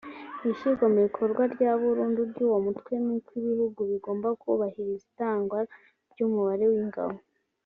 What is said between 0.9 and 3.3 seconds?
mu bikorwa rya burundu ry’uwo mutwe ni uko